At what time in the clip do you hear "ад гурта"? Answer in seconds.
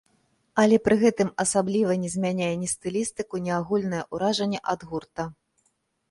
4.73-5.27